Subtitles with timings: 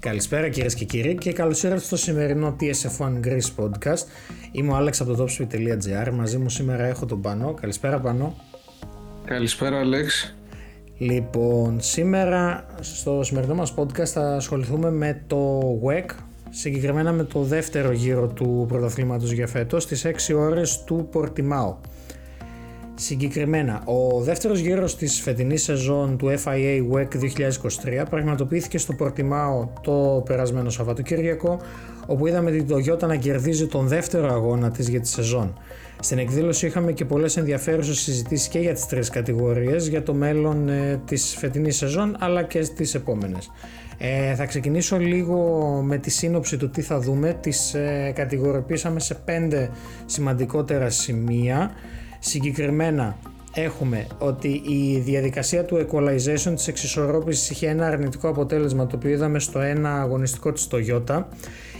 [0.00, 4.04] Καλησπέρα κυρίες και κύριοι και καλώς ήρθατε στο σημερινό TSF1 Greece podcast.
[4.52, 6.10] Είμαι ο Άλεξ από το topspeed.gr.
[6.12, 7.54] Μαζί μου σήμερα έχω τον Πανό.
[7.54, 8.36] Καλησπέρα Πανό.
[9.24, 10.34] Καλησπέρα Άλεξ.
[10.98, 16.10] Λοιπόν, σήμερα στο σημερινό μας podcast θα ασχοληθούμε με το WEC,
[16.50, 21.80] συγκεκριμένα με το δεύτερο γύρο του πρωταθλήματος για φέτος, στις 6 ώρες του Πορτιμάου.
[23.02, 27.06] Συγκεκριμένα, ο δεύτερος γύρος της φετινής σεζόν του FIA WEC
[28.02, 31.60] 2023 πραγματοποιήθηκε στο Πορτιμάο το περασμένο Σαββατοκύριακο,
[32.06, 35.58] όπου είδαμε την Toyota να κερδίζει τον δεύτερο αγώνα της για τη σεζόν.
[36.00, 40.68] Στην εκδήλωση είχαμε και πολλές ενδιαφέρουσες συζητήσεις και για τις τρεις κατηγορίες, για το μέλλον
[40.68, 43.50] ε, της φετινής σεζόν αλλά και στις επόμενες.
[43.98, 45.36] Ε, θα ξεκινήσω λίγο
[45.84, 47.36] με τη σύνοψη του τι θα δούμε.
[47.40, 49.70] Τις ε, κατηγοριοποιήσαμε σε πέντε
[50.06, 51.70] σημαντικότερα σημεία.
[52.22, 53.16] Συγκεκριμένα
[53.54, 59.38] έχουμε ότι η διαδικασία του equalization της εξισορρόπησης είχε ένα αρνητικό αποτέλεσμα το οποίο είδαμε
[59.38, 61.24] στο ένα αγωνιστικό της Toyota.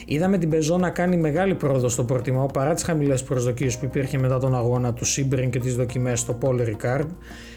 [0.07, 4.19] Είδαμε την Peugeot να κάνει μεγάλη πρόοδο στο προτιμάω παρά τις χαμηλές προσδοκίες που υπήρχε
[4.19, 7.07] μετά τον αγώνα του Sebring και τις δοκιμές στο Paul Ricard.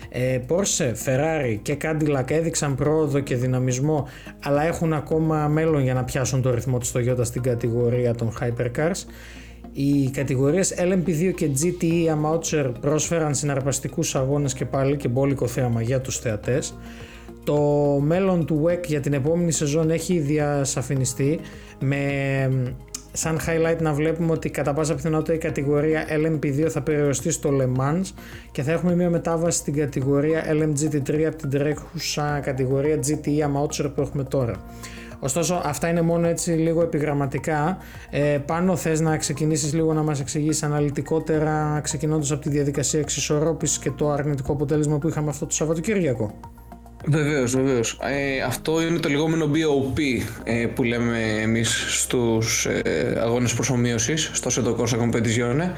[0.09, 4.07] Ε, Porsche, Ferrari και Cadillac έδειξαν πρόοδο και δυναμισμό
[4.43, 9.05] αλλά έχουν ακόμα μέλλον για να πιάσουν το ρυθμό της Toyota στην κατηγορία των Hypercars.
[9.73, 16.01] Οι κατηγορίες LMP2 και GTE Amateur πρόσφεραν συναρπαστικούς αγώνες και πάλι και μπόλικο θέαμα για
[16.01, 16.75] τους θεατές.
[17.43, 17.61] Το
[18.01, 21.39] μέλλον του WEC για την επόμενη σεζόν έχει διασαφινιστεί
[21.79, 21.99] με
[23.11, 27.81] σαν highlight να βλέπουμε ότι κατά πάσα πιθανότητα η κατηγορία LMP2 θα περιοριστεί στο Le
[27.81, 28.11] Mans
[28.51, 34.01] και θα έχουμε μια μετάβαση στην κατηγορία LMGT3 από την τρέχουσα κατηγορία GTE Amateur που
[34.01, 34.53] έχουμε τώρα.
[35.23, 37.77] Ωστόσο, αυτά είναι μόνο έτσι λίγο επιγραμματικά.
[38.09, 43.77] Ε, πάνω θες να ξεκινήσεις λίγο να μας εξηγήσεις αναλυτικότερα ξεκινώντας από τη διαδικασία εξισορρόπησης
[43.77, 46.33] και το αρνητικό αποτέλεσμα που είχαμε αυτό το Σαββατοκύριακο;
[47.05, 47.99] Βεβαίως, βεβαίως.
[48.01, 49.99] Ε, αυτό είναι το λεγόμενο BOP
[50.43, 55.71] ε, που λέμε εμείς στους ε, αγώνες προσωμείωσης, στο Seto Corsa Competizione.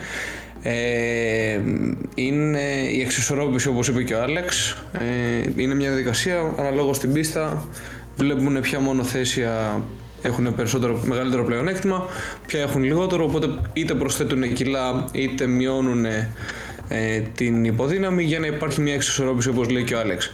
[0.68, 1.60] Ε,
[2.16, 2.62] είναι
[2.92, 7.68] η εξισορρόπηση όπως είπε και ο Άλεξ ε, είναι μια διαδικασία αναλόγως στην πίστα
[8.16, 9.82] βλέπουν ποια μονοθέσια
[10.22, 12.06] έχουν περισσότερο, μεγαλύτερο πλεονέκτημα,
[12.48, 16.06] ποια έχουν λιγότερο, οπότε είτε προσθέτουν κιλά είτε μειώνουν
[16.88, 20.34] ε, την υποδύναμη για να υπάρχει μια εξισορρόπηση όπως λέει και ο Άλεξ.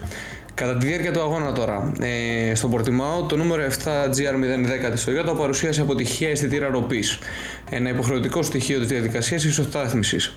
[0.53, 5.37] Κατά τη διάρκεια του αγώνα τώρα, ε, στον Πορτιμάο, το νούμερο 7 GR010 της Toyota
[5.37, 7.19] παρουσίασε αποτυχία αισθητήρα ροπής,
[7.69, 10.33] ένα υποχρεωτικό στοιχείο της διαδικασίας ισοστάθμισης.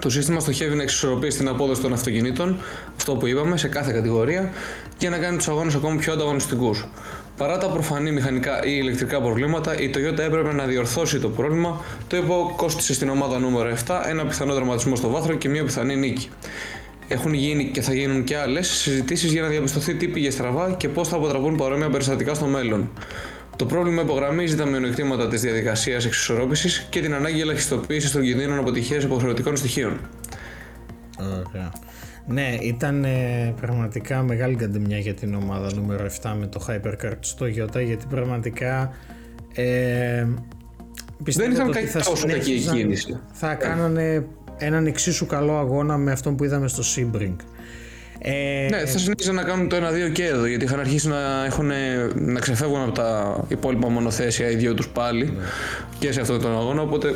[0.00, 2.60] Το σύστημα στοχεύει να εξισορροπήσει την απόδοση των αυτοκινήτων,
[2.96, 4.52] αυτό που είπαμε, σε κάθε κατηγορία,
[4.98, 6.88] για να κάνει τους αγώνες ακόμη πιο ανταγωνιστικούς.
[7.36, 12.16] Παρά τα προφανή μηχανικά ή ηλεκτρικά προβλήματα, η Toyota έπρεπε να διορθώσει το πρόβλημα, το
[12.16, 16.28] οποίο κόστησε στην ομάδα νούμερο 7 ένα πιθανό δραματισμό στο βάθρο και μια πιθανή νίκη.
[17.08, 20.88] Έχουν γίνει και θα γίνουν και άλλες συζητήσεις για να διαπιστωθεί τι πήγε στραβά και
[20.88, 22.90] πώς θα αποτραπούν παρόμοια περιστατικά στο μέλλον.
[23.60, 29.00] Το πρόβλημα υπογραμμίζει τα μειονεκτήματα της διαδικασίας εξισορρόπησης και την ανάγκη ελαχιστοποίησης των κινδύνων αποτυχία
[29.00, 30.00] υποχρεωτικών στοιχείων.
[31.18, 31.72] Ωραία.
[32.26, 37.46] Ναι, ήταν ε, πραγματικά μεγάλη καντεμιά για την ομάδα νούμερο 7 με το Hypercard στο
[37.46, 38.92] Toyota γιατί πραγματικά
[39.54, 40.26] ε,
[41.24, 43.20] δεν ήταν κάτι θα τόσο κακή η κίνηση.
[43.32, 44.26] Θα κάνανε
[44.58, 47.36] έναν εξίσου καλό αγώνα με αυτόν που είδαμε στο Sebring.
[48.22, 51.70] Ε, ναι, θα συνεχίσουν να κάνουν το 1-2 και εδώ γιατί είχαν αρχίσει να, έχουν,
[52.14, 55.30] να ξεφεύγουν από τα υπόλοιπα μονοθέσια οι δύο τους πάλι ναι.
[55.98, 56.82] και σε αυτόν τον αγώνα.
[56.82, 57.14] Οπότε,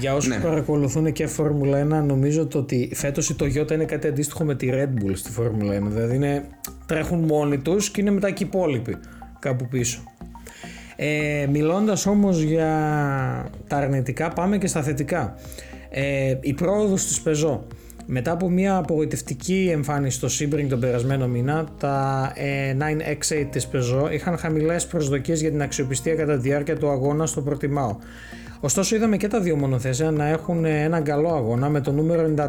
[0.00, 0.40] Για όσους ναι.
[0.40, 4.68] παρακολουθούν και Φόρμουλα 1, νομίζω το ότι φέτος η Toyota είναι κάτι αντίστοιχο με τη
[4.72, 5.82] Red Bull στη Φόρμουλα 1.
[5.82, 6.44] Δηλαδή είναι,
[6.86, 8.96] τρέχουν μόνοι τους και είναι μετά και οι υπόλοιποι
[9.38, 10.02] κάπου πίσω.
[10.96, 12.70] Ε, μιλώντας όμως για
[13.66, 15.34] τα αρνητικά πάμε και στα θετικά
[15.90, 17.58] ε, η πρόοδος της Peugeot
[18.06, 22.32] μετά από μια απογοητευτική εμφάνιση στο Sebring τον περασμένο μήνα, τα
[22.78, 27.26] 9X8 ε, της Peugeot είχαν χαμηλές προσδοκίες για την αξιοπιστία κατά τη διάρκεια του αγώνα
[27.26, 27.96] στο προτιμάω.
[28.60, 32.44] Ωστόσο είδαμε και τα δύο μονοθέσια να έχουν έναν καλό αγώνα με το νούμερο 94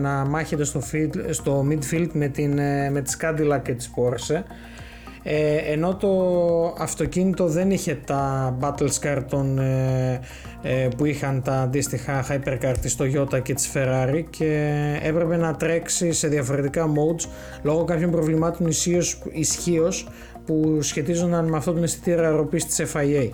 [0.00, 0.80] να μάχεται στο,
[1.30, 4.42] στο midfield με, την, ε, με τις Cadillac και τις Porsche
[5.28, 6.10] ε, ενώ το
[6.78, 10.20] αυτοκίνητο δεν είχε τα battle scar των, ε,
[10.62, 16.12] ε, που είχαν τα αντίστοιχα hypercar της Toyota και της Ferrari και έπρεπε να τρέξει
[16.12, 17.28] σε διαφορετικά modes
[17.62, 18.66] λόγω κάποιων προβλημάτων
[19.32, 20.08] ισχύως
[20.46, 23.28] που σχετίζονταν με αυτό τον αισθητήρα ροπής της FIA.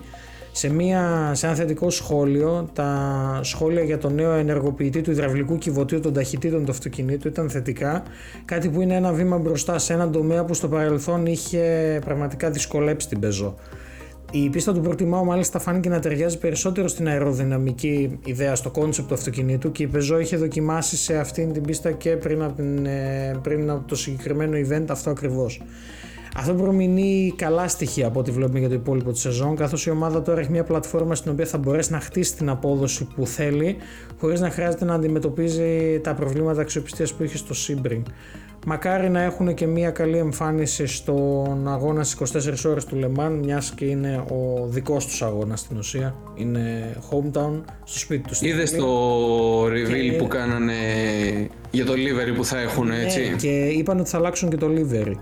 [0.55, 5.99] Σε, μια, σε ένα θετικό σχόλιο, τα σχόλια για το νέο ενεργοποιητή του υδραυλικού κυβωτίου
[5.99, 8.03] των ταχυτήτων του αυτοκινήτου ήταν θετικά,
[8.45, 13.07] κάτι που είναι ένα βήμα μπροστά σε έναν τομέα που στο παρελθόν είχε πραγματικά δυσκολέψει
[13.07, 13.55] την πεζό.
[14.31, 19.13] Η πίστα του Portimao μάλιστα φάνηκε να ταιριάζει περισσότερο στην αεροδυναμική ιδέα στο concept του
[19.13, 23.39] αυτοκινήτου και η Peugeot είχε δοκιμάσει σε αυτήν την πίστα και πριν από, την, ε,
[23.41, 25.61] πριν από το συγκεκριμένο event αυτό ακριβώς.
[26.35, 30.21] Αυτό προμηνεί καλά στοιχεία από ό,τι βλέπουμε για το υπόλοιπο της σεζόν, καθώς η ομάδα
[30.21, 33.77] τώρα έχει μια πλατφόρμα στην οποία θα μπορέσει να χτίσει την απόδοση που θέλει,
[34.19, 38.01] χωρίς να χρειάζεται να αντιμετωπίζει τα προβλήματα αξιοπιστίας που είχε στο Sebring.
[38.65, 42.35] Μακάρι να έχουν και μια καλή εμφάνιση στον αγώνα στις
[42.65, 46.15] 24 ώρες του Λεμάν μιας και είναι ο δικός τους αγώνας στην ουσία.
[46.35, 50.73] Είναι hometown στο σπίτι τους Είδες το reveal που κάνανε
[51.71, 54.67] για το livery που θα έχουν ναι, έτσι; και είπαν ότι θα αλλάξουν και το
[54.67, 55.15] livery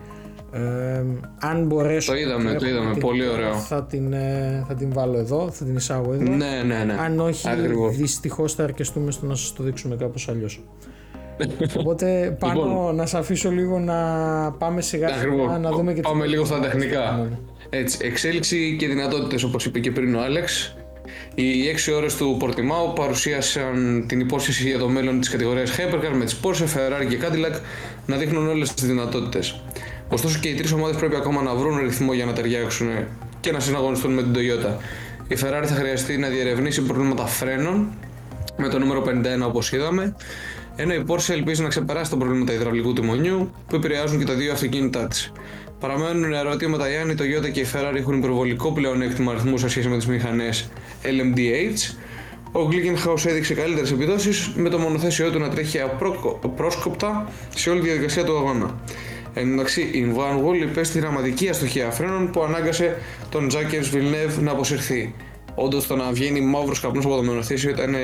[0.52, 1.04] ε,
[1.40, 5.50] αν μπορέσω το είδαμε, το είδαμε, πολύ ωραίο θα την, ε, θα την βάλω εδώ,
[5.52, 6.96] θα την εισάγω εδώ ναι, ναι, ναι.
[7.00, 7.96] αν όχι Ακριβώς.
[7.96, 10.62] δυστυχώς θα αρκεστούμε στο να σας το δείξουμε κάπως αλλιώς
[11.80, 13.96] Οπότε πάνω λοιπόν, να σε αφήσω λίγο να
[14.52, 17.30] πάμε σιγά σιγά να δούμε και Πάμε λίγο στα τεχνικά.
[17.70, 20.76] Έτσι, εξέλιξη και δυνατότητες όπως είπε και πριν ο Άλεξ.
[21.36, 21.44] Οι
[21.90, 26.40] 6 ώρες του Πορτιμάου παρουσίασαν την υπόσχεση για το μέλλον της κατηγορίας Hypercar με τις
[26.44, 27.60] Porsche, Ferrari και Cadillac
[28.06, 29.62] να δείχνουν όλες τις δυνατότητες.
[30.12, 32.88] Ωστόσο και οι τρεις ομάδες πρέπει ακόμα να βρουν ρυθμό για να ταιριάξουν
[33.40, 34.74] και να συναγωνιστούν με την Toyota.
[35.28, 37.88] Η Ferrari θα χρειαστεί να διερευνήσει προβλήματα φρένων
[38.58, 40.16] με το νούμερο 51 όπως είδαμε
[40.76, 44.52] ενώ η Porsche ελπίζει να ξεπεράσει τα προβλήματα υδραυλικού τιμονιού που επηρεάζουν και τα δύο
[44.52, 45.32] αυτοκίνητά της.
[45.80, 49.98] Παραμένουν ερωτήματα εάν η Toyota και η Ferrari έχουν υπερβολικό πλεονέκτημα αριθμού σε σχέση με
[49.98, 50.70] τις μηχανές
[51.04, 51.96] LMDH.
[52.52, 55.80] Ο Glickenhaus έδειξε καλύτερες επιδόσεις με το μονοθέσιό του να τρέχει
[56.44, 58.80] απρόσκοπτα σε όλη τη διαδικασία του αγώνα.
[59.34, 62.98] Εν τω μεταξύ, η Van Wall υπέστη δραματική αστοχία φρένων που ανάγκασε
[63.30, 65.16] τον Jacques Villeneuve να αποσυρθεί.
[65.56, 67.96] Όντως, το να βγαίνει μαύρος καπνός από το μονοθέσιο ήταν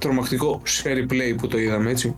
[0.00, 2.16] τρομακτικό σε replay που το είδαμε έτσι.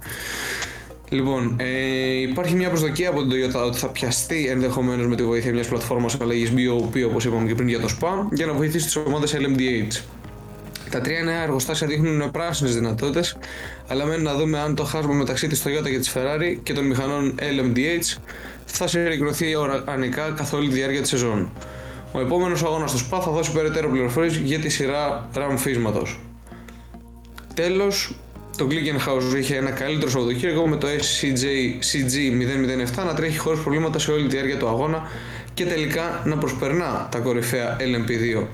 [1.09, 5.53] Λοιπόν, ε, υπάρχει μια προσδοκία από την Toyota ότι θα πιαστεί ενδεχομένως με τη βοήθεια
[5.53, 8.97] μιας πλατφόρμας αλλαγής BOP όπως είπαμε και πριν για το SPA για να βοηθήσει τις
[8.97, 10.03] ομάδες LMDH.
[10.93, 13.37] Τα τρία νέα εργοστάσια δείχνουν πράσινες δυνατότητες,
[13.89, 16.87] αλλά μένει να δούμε αν το χάσμα μεταξύ της Toyota και της Ferrari και των
[16.87, 18.19] μηχανών LMDH
[18.65, 21.53] θα συρρικνωθεί οργανικά καθ' όλη τη διάρκεια της σεζόν.
[22.12, 26.06] Ο επόμενος αγώνας στο SPA θα δώσει περαιτέρω πληροφορίες για τη σειρά ραμφίσματο.
[27.55, 28.15] Τέλος,
[28.56, 31.45] το Glickenhaus είχε ένα καλύτερο Σαββατοκύριακο με το SCJ
[31.93, 35.09] CG007 να τρέχει χωρίς προβλήματα σε όλη τη διάρκεια του αγώνα
[35.55, 38.47] και τελικά να προσπερνά τα κορυφαία LMP2.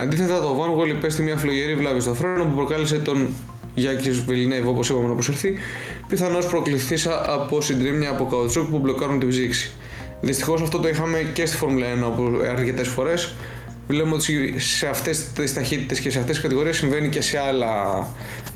[0.00, 3.28] Αντίθετα, το Van Gogh υπέστη μια φλογερή βλάβη στο φρένο που προκάλεσε τον
[3.74, 5.54] Γιάκη Βιλνέιβ, όπως είπαμε, να αποσυρθεί,
[6.08, 9.70] πιθανώς προκληθήσα από συντρίμμια από καουτσούκ που μπλοκάρουν την ψήξη.
[10.20, 13.34] Δυστυχώς αυτό το είχαμε και στη Φόρμουλα 1 αρκετές φορές
[13.88, 18.06] Βλέπουμε ότι σε αυτές τις ταχύτητες και σε αυτές τις κατηγορίες συμβαίνει και σε, άλλα,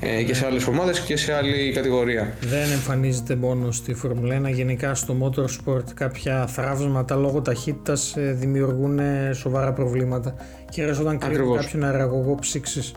[0.04, 2.34] ε, και σε άλλες ομάδες και σε άλλη κατηγορία.
[2.40, 9.00] Δεν εμφανίζεται μόνο στη Φόρμουλα 1, γενικά στο Motorsport κάποια θραύσματα λόγω ταχύτητας ε, δημιουργούν
[9.32, 10.34] σοβαρά προβλήματα.
[10.70, 12.94] Κυρίω όταν κρύβει κάποιον αεραγωγό ψήξης.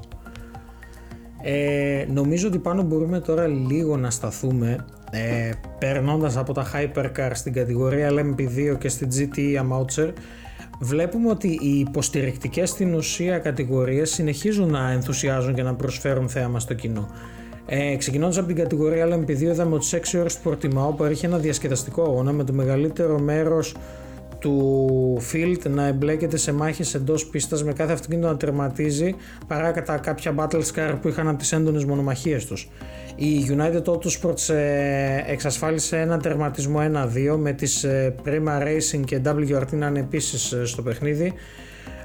[1.48, 7.54] Ε, νομίζω ότι πάνω μπορούμε τώρα λίγο να σταθούμε ε, περνώντας από τα Hypercar στην
[7.54, 10.14] κατηγορία LMP2 και στην GTE Amoucher
[10.80, 16.74] βλέπουμε ότι οι υποστηρικτικές στην ουσία κατηγορίες συνεχίζουν να ενθουσιάζουν και να προσφέρουν θέαμα στο
[16.74, 17.10] κοινό.
[17.66, 22.04] Ε, Ξεκινώντας από την κατηγορία LMP2, είδαμε ότι 6 ώρες του Πορτιμάου παρέχει ένα διασκεδαστικό
[22.04, 23.76] αγώνα με το μεγαλύτερο μέρος
[24.46, 29.16] του field να εμπλέκεται σε μάχες εντός πίστας με κάθε αυτοκίνητο να τερματίζει
[29.48, 32.70] παρά κατά κάποια battle scar που είχαν από τις έντονες μονομαχίες τους.
[33.16, 36.80] Η United Autosports ε, εξασφάλισε ένα τερματισμό
[37.34, 41.34] 1-2 με τις ε, Prima Racing και WRT να είναι επίσης ε, στο παιχνίδι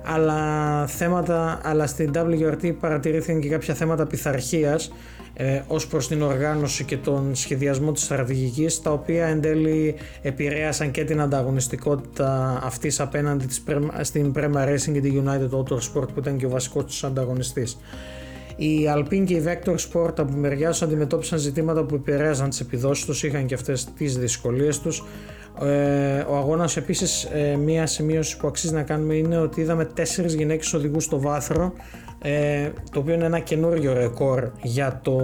[0.05, 4.91] αλλά, θέματα, αλλά στην WRT παρατηρήθηκαν και κάποια θέματα πειθαρχίας
[5.35, 10.91] ε, ως προς την οργάνωση και τον σχεδιασμό της στρατηγικής τα οποία εν τέλει επηρέασαν
[10.91, 13.63] και την ανταγωνιστικότητα αυτής απέναντι της,
[14.01, 17.79] στην Prema Racing και τη United Autosport που ήταν και ο βασικός τους ανταγωνιστής.
[18.57, 23.05] Οι Alpine και οι Vector Sport από μεριά τους αντιμετώπισαν ζητήματα που επηρέαζαν τις επιδόσεις
[23.05, 25.05] τους, είχαν και αυτές τις δυσκολίες τους.
[25.63, 30.35] Ε, ο αγώνας επίσης, ε, μία σημείωση που αξίζει να κάνουμε είναι ότι είδαμε τέσσερις
[30.35, 31.73] γυναίκες οδηγούς στο βάθρο
[32.23, 35.19] ε, το οποίο είναι ένα καινούριο ρεκόρ για το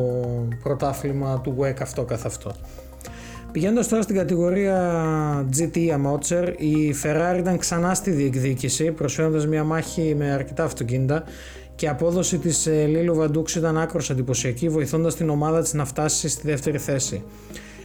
[0.63, 2.53] πρωτάθλημα του WEC αυτό καθ' αυτό.
[3.53, 10.15] Πηγαίνοντας τώρα στην κατηγορία GT Amateur, η Ferrari ήταν ξανά στη διεκδίκηση, προσφέροντας μια μάχη
[10.19, 11.25] με αρκετά αυτοκίνητα
[11.75, 16.29] και η απόδοση της Λίλου Βαντούξ ήταν άκρος εντυπωσιακή, βοηθώντας την ομάδα της να φτάσει
[16.29, 17.23] στη δεύτερη θέση.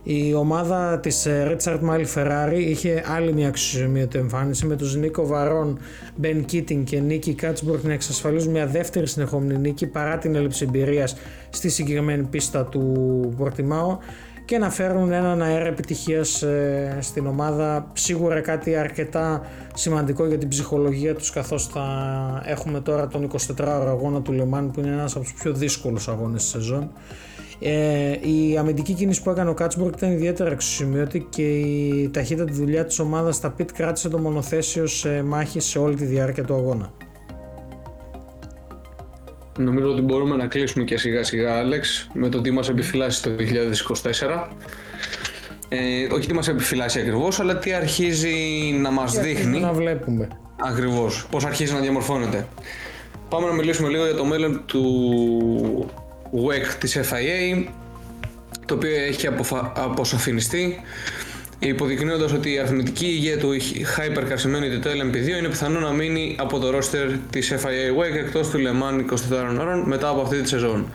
[0.04, 5.26] Η ομάδα της ε, Richard Mille Ferrari είχε άλλη μια αξιοσημείωτη εμφάνιση με τους Νίκο
[5.26, 5.80] Βαρόν,
[6.22, 11.16] Ben Keating και Νίκη Κάτσμπορκ να εξασφαλίζουν μια δεύτερη συνεχόμενη νίκη παρά την έλλειψη εμπειρίας
[11.50, 13.98] στη συγκεκριμένη πίστα του Πορτιμάου
[14.46, 17.92] και να φέρουν έναν αέρα επιτυχίας ε, στην ομάδα.
[17.94, 19.42] Σίγουρα κάτι αρκετά
[19.74, 21.86] σημαντικό για την ψυχολογία τους καθώς θα
[22.46, 26.42] έχουμε τώρα τον 24ωρο αγώνα του Λεμάν που είναι ένας από τους πιο δύσκολους αγώνες
[26.42, 26.92] της σεζόν.
[27.64, 32.86] Ε, η αμυντική κίνηση που έκανε ο Κάτσμπουργκ ήταν ιδιαίτερα εξωσημείωτη και η ταχύτητα δουλειάς
[32.86, 36.94] της ομάδας στα πιτ κράτησε το μονοθέσιο σε μάχη σε όλη τη διάρκεια του αγώνα.
[39.58, 43.30] Νομίζω ότι μπορούμε να κλείσουμε και σιγά σιγά, Άλεξ, με το τι μας επιφυλάσσει το
[43.30, 44.48] 2024.
[45.70, 48.36] Ε, όχι τι μας επιφυλάσσει ακριβώς, αλλά τι αρχίζει
[48.82, 49.60] να μας δείχνει.
[49.60, 50.28] Να βλέπουμε.
[50.62, 52.48] Ακριβώς, πώς αρχίζει να διαμορφώνεται.
[53.30, 54.82] Πάμε να μιλήσουμε λίγο για το μέλλον του
[56.34, 57.66] WEC της FIA,
[58.66, 59.72] το οποίο έχει αποφα...
[59.76, 60.82] αποσαφινιστεί
[61.60, 63.50] υποδεικνύοντας ότι η αριθμητική υγεία του
[63.98, 68.50] Hypercar σημαίνει το LMP2 είναι πιθανό να μείνει από το roster της FIA WEC εκτός
[68.50, 69.14] του Le Mans
[69.56, 70.88] 24 ώρων μετά από αυτή τη σεζόν.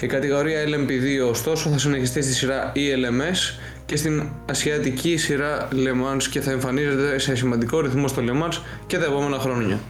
[0.00, 6.22] Η κατηγορία LMP2 ωστόσο θα συνεχιστεί στη σειρά ELMS και στην ασιατική σειρά Le Mans
[6.30, 9.80] και θα εμφανίζεται σε σημαντικό ρυθμό στο Le Mans και τα επόμενα χρόνια.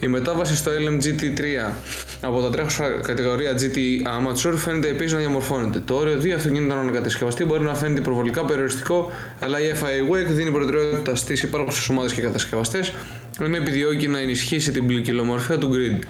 [0.00, 1.72] Η μετάβαση στο LMGT3
[2.20, 3.76] από τα τρέχουσα κατηγορία GT
[4.06, 5.80] Amateur φαίνεται επίσης να διαμορφώνεται.
[5.80, 10.50] Το όριο 2 αυτοκινήτων ανακατασκευαστή μπορεί να φαίνεται υπερβολικά περιοριστικό, αλλά η FIA WEC δίνει
[10.50, 12.92] προτεραιότητα στις υπάρχουσες ομάδες και κατασκευαστές,
[13.40, 16.02] ενώ επιδιώκει να ενισχύσει την ποικιλομορφία του grid.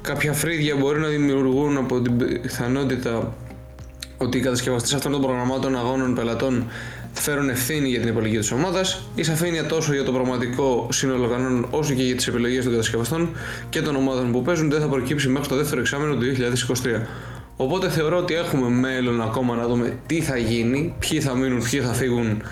[0.00, 3.34] Κάποια φρύδια μπορεί να δημιουργούν από την πιθανότητα
[4.16, 6.66] ότι οι κατασκευαστές αυτών των προγραμμάτων αγώνων πελατών
[7.20, 11.66] φέρουν ευθύνη για την επιλογή της ομάδας, η σαφήνεια τόσο για το πραγματικό σύνολο κανόνων
[11.70, 13.30] όσο και για τις επιλογές των κατασκευαστών
[13.68, 16.20] και των ομάδων που παίζουν δεν θα προκύψει μέχρι το δεύτερο εξάμεινο του
[16.82, 17.00] 2023.
[17.56, 21.80] Οπότε θεωρώ ότι έχουμε μέλλον ακόμα να δούμε τι θα γίνει, ποιοι θα μείνουν, ποιοι
[21.80, 22.42] θα φύγουν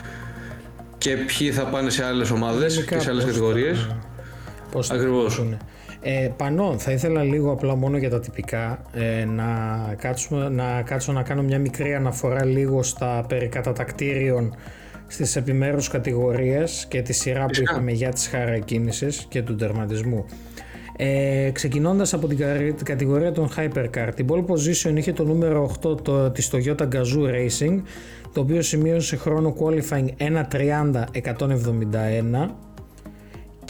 [0.98, 3.86] και ποιοι θα πάνε σε άλλες ομάδες και σε άλλες κατηγορίες.
[4.90, 5.42] Ακριβώς.
[6.02, 9.46] Ε, Πανώ, θα ήθελα λίγο απλά μόνο για τα τυπικά ε, να,
[9.98, 14.54] κάτσουμε, να κάτσω να κάνω μια μικρή αναφορά λίγο στα περί κατατακτήριων
[15.06, 20.24] στις επιμέρους κατηγορίες και τη σειρά που είχαμε για τις χαρακίνησης και του τερματισμού.
[20.96, 22.38] Ε, ξεκινώντας από την,
[22.84, 27.82] κατηγορία των Hypercar, την pole position είχε το νούμερο 8 το, της Toyota Gazoo Racing,
[28.32, 30.08] το οποίο σημείωσε χρόνο qualifying
[30.50, 32.48] 1.30.171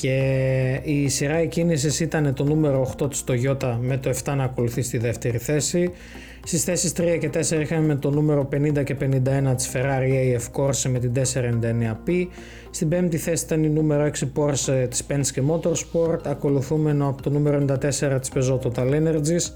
[0.00, 4.83] και η σειρά εκκίνησης ήταν το νούμερο 8 της Toyota με το 7 να ακολουθεί
[4.83, 5.93] στη δεύτερη θέση.
[6.45, 10.90] Στις θέσεις 3 και 4 είχαμε το νούμερο 50 και 51 της Ferrari AF Corse
[10.90, 12.26] με την 499P.
[12.71, 17.64] Στην πέμπτη θέση ήταν η νούμερο 6 Porsche της Penske Motorsport, ακολουθούμενο από το νούμερο
[17.69, 19.52] 94 της Peugeot Total Energies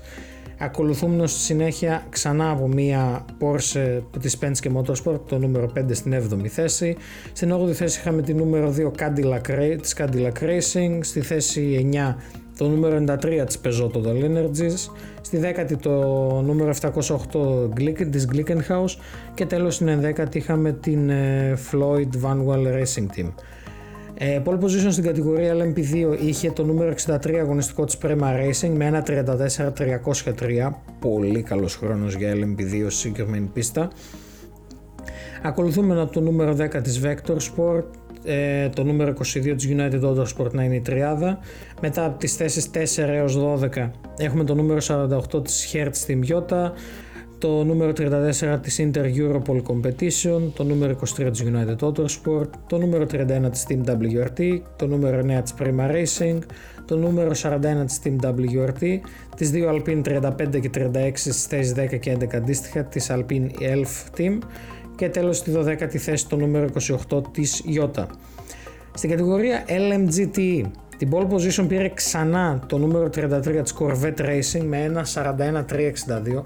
[0.59, 6.47] Ακολουθούμε στη συνέχεια ξανά από μια Porsche της Penske Motorsport, το νούμερο 5 στην 7η
[6.47, 6.97] θέση.
[7.33, 12.17] Στην 8η θέση είχαμε τη νούμερο 2 Cadillac, της Cadillac Racing, στη θέση 9
[12.59, 15.91] το νούμερο 93 της Peugeot Total Energies, στη 10η το
[16.41, 18.97] νούμερο 708 της Glickenhaus
[19.35, 23.29] και τέλος στην 11η είχαμε την ε, Floyd Vanwell Racing Team.
[24.25, 29.03] Ε, pole position στην κατηγορία LMP2 είχε το νούμερο 63 αγωνιστικό της Prema Racing με
[29.07, 33.91] 1.34.303 πολύ καλός χρόνος για LMP2 στη συγκεκριμένη πίστα.
[35.43, 37.85] Ακολουθούμε από το νούμερο 10 της Vector Sport
[38.25, 41.39] ε, το νούμερο 22 της United Autosport να είναι η τριάδα.
[41.81, 43.39] Μετά από τις θέσεις 4 έως
[43.75, 44.81] 12 έχουμε το νούμερο
[45.35, 46.71] 48 της Hertz Team Yota
[47.43, 53.07] το νούμερο 34 της Inter Europol Competition, το νούμερο 23 της United Autosport, το νούμερο
[53.13, 56.39] 31 της Team WRT, το νούμερο 9 της Prima Racing,
[56.85, 59.01] το νούμερο 41 της Team WRT,
[59.37, 64.19] τις δύο Alpine 35 και 36 στις θέσεις 10 και 11 αντίστοιχα της Alpine Elf
[64.19, 64.39] Team
[64.97, 66.69] και τέλος στη 12η θέση το νούμερο
[67.09, 68.07] 28 της Iota.
[68.95, 70.63] Στην κατηγορία LMGT
[70.99, 76.43] την pole position πήρε ξανά το νούμερο 33 της Corvette Racing με ένα 41-362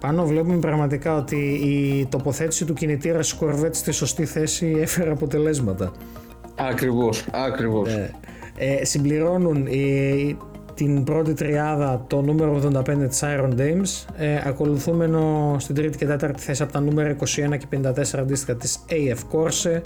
[0.00, 5.92] πάνω βλέπουμε πραγματικά ότι η τοποθέτηση του κινητήρα στις Corvette στη σωστή θέση έφερε αποτελέσματα.
[6.56, 7.94] Ακριβώς, ακριβώς.
[7.94, 8.10] Ε,
[8.56, 10.36] ε, συμπληρώνουν η,
[10.74, 16.42] την πρώτη τριάδα το νούμερο 85 της Iron Dames, ε, ακολουθούμενο στην τρίτη και τέταρτη
[16.42, 19.80] θέση από τα νούμερα 21 και 54 αντίστοιχα της AF Corse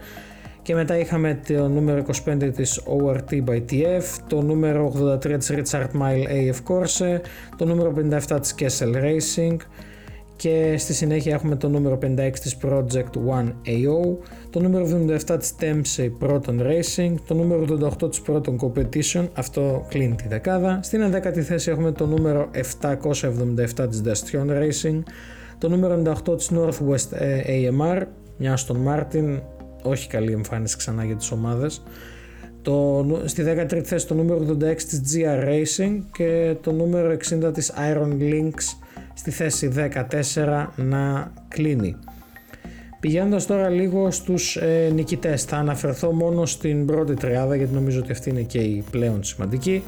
[0.63, 4.93] και μετά είχαμε το νούμερο 25 της ORT by TF, το νούμερο
[5.23, 7.21] 83 της Richard Mile AF Corse,
[7.57, 7.93] το νούμερο
[8.29, 9.57] 57 της Kessel Racing,
[10.43, 14.17] και στη συνέχεια έχουμε το νούμερο 56 της Project One AO,
[14.51, 14.87] το νούμερο
[15.27, 17.67] 77 της Dempsey Proton Racing, το νούμερο
[18.03, 20.81] 88 της Proton Competition, αυτό κλείνει τη δεκάδα.
[20.83, 25.03] Στην 11η θέση έχουμε το νούμερο 777 της Dastion Racing,
[25.59, 28.03] το νούμερο 98 της Northwest ε, AMR,
[28.37, 29.41] μια στον Martin,
[29.83, 31.83] όχι καλή εμφάνιση ξανά για τις ομάδες.
[32.63, 37.73] Το, στη 13η θέση το νούμερο 86 της GR Racing και το νούμερο 60 της
[37.93, 39.73] Iron Links στη θέση
[40.35, 41.97] 14 να κλείνει.
[43.01, 48.13] Πηγαίνοντας τώρα λίγο στους ε, νικητές, θα αναφερθώ μόνο στην πρώτη τριάδα γιατί νομίζω ότι
[48.13, 49.83] αυτή είναι και η πλέον σημαντική.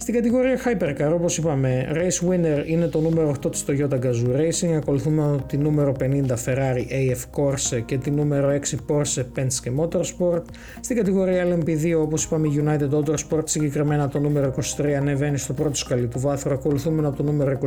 [0.00, 4.72] Στην κατηγορία Hypercar, όπως είπαμε, Race Winner είναι το νούμερο 8 της Toyota Gazoo Racing,
[4.76, 10.42] ακολουθούμε τη νούμερο 50 Ferrari AF Corse και τη νούμερο 6 Porsche Penske Motorsport.
[10.80, 16.06] Στην κατηγορία LMP2, όπως είπαμε, United Autosport, συγκεκριμένα το νούμερο 23 ανεβαίνει στο πρώτο σκαλί
[16.06, 17.58] του βάθρου, ακολουθούμε από το νούμερο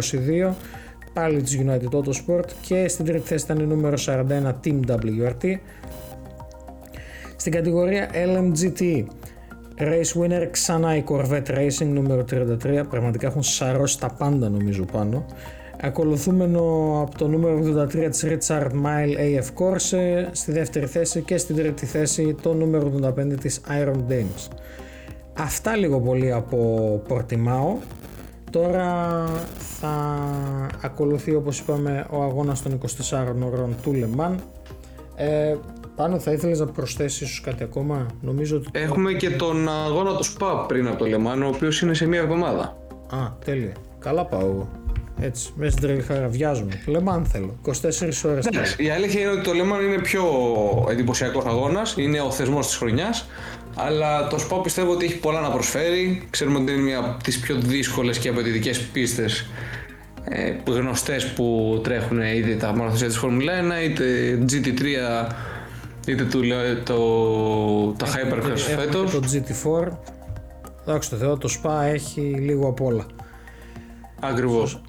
[0.50, 0.53] 22
[1.13, 4.21] πάλι της United Autosport και στην τρίτη θέση ήταν η νούμερο 41
[4.63, 5.55] Team WRT.
[7.35, 9.03] Στην κατηγορία LMGT
[9.77, 15.25] Race Winner ξανά η Corvette Racing νούμερο 33, πραγματικά έχουν σαρώσει τα πάντα νομίζω πάνω.
[15.81, 16.61] Ακολουθούμενο
[17.01, 21.85] από το νούμερο 83 της Richard Mile AF Corse στη δεύτερη θέση και στην τρίτη
[21.85, 24.47] θέση το νούμερο 85 της Iron Dames.
[25.37, 27.77] Αυτά λίγο πολύ από Portimao.
[28.49, 29.25] Τώρα
[29.57, 29.93] θα
[30.81, 34.35] ακολουθεί όπως είπαμε ο αγώνας των 24 ώρων του Le Mans.
[35.15, 35.55] Ε,
[36.01, 38.67] πάνω θα ήθελες να προσθέσεις ίσως κάτι ακόμα; Νομίζω ότι...
[38.72, 42.08] Έχουμε και τον αγώνα του ΣΠΑ πριν από το Le Mans, ο οποίος είναι σε
[42.08, 42.77] μία εβδομάδα.
[43.10, 43.72] Α, τέλεια.
[44.00, 44.70] Καλά πάω εγώ.
[45.22, 46.81] Έτσι, μέσα στην τρελή χαρά βιάζουμε.
[46.86, 47.60] Λεμάν θέλω.
[47.65, 47.72] 24
[48.25, 48.75] ώρες.
[48.77, 50.24] η αλήθεια είναι ότι το Λεμάν είναι πιο
[50.89, 51.96] εντυπωσιακός αγώνας.
[51.98, 53.27] Είναι ο θεσμός της χρονιάς.
[53.75, 56.27] Αλλά το ΣΠΑ πιστεύω ότι έχει πολλά να προσφέρει.
[56.29, 59.46] Ξέρουμε ότι είναι μια από τις πιο δύσκολες και απαιτητικές πίστες
[60.29, 64.86] ε, γνωστές που τρέχουν είτε τα μονοθεσία της Φόρμουλα 1 είτε GT3
[66.08, 66.39] είτε το,
[66.84, 66.96] το,
[67.91, 69.12] το Hypercross φέτος.
[69.12, 69.98] Το GT4.
[70.81, 73.05] Εντάξει το Θεό, το ΣΠΑ έχει λίγο απ' όλα.
[74.20, 74.81] Ακριβώς.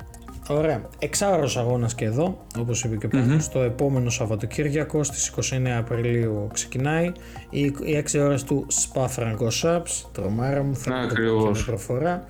[0.48, 0.82] Ωραία.
[0.98, 3.40] Εξάωρο αγώνας και εδώ, όπως είπε και πριν, mm-hmm.
[3.40, 7.12] στο επόμενο Σαββατοκύριακο στις 29 Απριλίου ξεκινάει.
[7.50, 10.04] Οι, οι 6 ώρες του Spa Francorchamps.
[10.12, 11.64] Τρομάρα μου, θα Ακριβώς.
[11.64, 12.24] προφορά.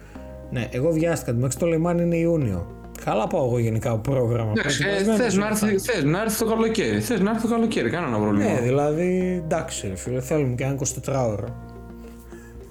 [0.50, 1.32] Ναι, εγώ βιάστηκα.
[1.32, 2.81] Μέχρι το Λεμάν είναι Ιούνιο.
[3.04, 4.52] Καλά πάω εγώ γενικά από πρόγραμμα.
[4.52, 7.00] Ναι, ε, Θες να, έρθει, θες να έρθει το καλοκαίρι.
[7.00, 8.52] Θες να έρθει το καλοκαίρι, κανένα πρόβλημα.
[8.52, 11.70] Ναι, δηλαδή εντάξει, φίλε, θέλουμε και ένα 24 ώρα.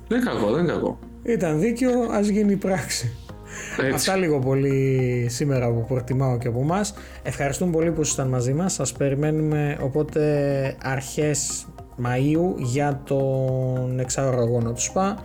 [0.07, 1.00] Δεν είναι κακό, δεν είναι κακό.
[1.23, 3.15] Ήταν δίκαιο, ας γίνει πράξη.
[3.77, 3.93] Έτσι.
[3.93, 6.93] Αυτά λίγο πολύ σήμερα που προτιμάω και από εμάς.
[7.23, 8.73] Ευχαριστούμε πολύ που ήσασταν μαζί μας.
[8.73, 10.21] Σας περιμένουμε οπότε
[10.83, 11.67] αρχές
[12.03, 15.17] Μαΐου για τον εξάωρο αγώνα του ΣΠΑ.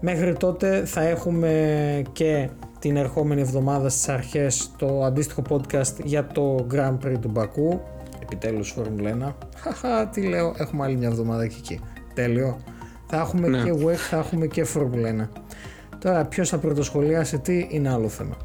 [0.00, 2.48] Μέχρι τότε θα έχουμε και
[2.78, 7.80] την ερχόμενη εβδομάδα στις αρχές το αντίστοιχο podcast για το Grand Prix του Μπακού.
[8.22, 9.46] Επιτέλους Φόρμουλα 1.
[9.56, 11.80] Χαχα, τι λέω, έχουμε άλλη μια εβδομάδα και εκεί.
[12.14, 12.56] Τέλειο.
[13.06, 13.62] Θα έχουμε ναι.
[13.62, 15.40] και WEC, θα έχουμε και Φόρμουλα 1.
[15.98, 18.36] Τώρα ποιος θα πρωτοσχολιάσει τι είναι άλλο θέμα.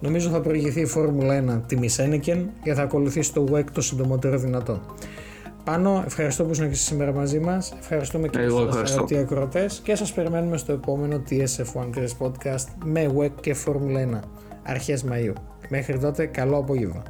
[0.00, 4.38] Νομίζω θα προηγηθεί η Φόρμουλα 1 τη Μισένικεν και θα ακολουθήσει το WEC το συντομότερο
[4.38, 4.80] δυνατό.
[5.64, 7.74] Πάνω, ευχαριστώ που ήσουν και σήμερα μαζί μας.
[7.78, 14.00] Ευχαριστούμε και τους ακροτέ και σας περιμένουμε στο επόμενο TSF1 Podcast με WEC και Φόρμουλα
[14.00, 14.28] 1
[14.62, 15.32] αρχές Μαΐου.
[15.68, 17.02] Μέχρι τότε, καλό απόγευμα.